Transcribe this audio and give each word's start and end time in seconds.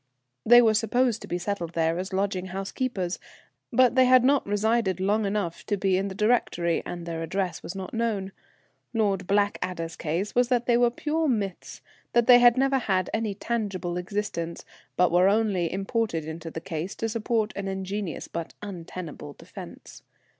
They 0.43 0.63
were 0.63 0.73
supposed 0.73 1.21
to 1.21 1.27
be 1.27 1.37
settled 1.37 1.73
there 1.73 1.99
as 1.99 2.11
lodging 2.11 2.47
house 2.47 2.71
keepers, 2.71 3.19
but 3.71 3.93
they 3.93 4.05
had 4.05 4.23
not 4.23 4.43
resided 4.47 4.99
long 4.99 5.27
enough 5.27 5.63
to 5.67 5.77
be 5.77 5.95
in 5.95 6.07
the 6.07 6.15
Directory, 6.15 6.81
and 6.87 7.05
their 7.05 7.21
address 7.21 7.61
was 7.61 7.75
not 7.75 7.93
known. 7.93 8.31
Lord 8.95 9.27
Blackadder's 9.27 9.95
case 9.95 10.33
was 10.33 10.47
that 10.47 10.65
they 10.65 10.75
were 10.75 10.89
pure 10.89 11.27
myths, 11.27 11.81
they 12.13 12.39
had 12.39 12.57
never 12.57 12.79
had 12.79 13.11
any 13.13 13.35
tangible 13.35 13.95
existence, 13.95 14.65
but 14.97 15.11
were 15.11 15.29
only 15.29 15.71
imported 15.71 16.25
into 16.25 16.49
the 16.49 16.61
case 16.61 16.95
to 16.95 17.07
support 17.07 17.53
an 17.55 17.67
ingenious 17.67 18.27
but 18.27 18.55
untenable 18.63 19.33
defence. 19.33 20.01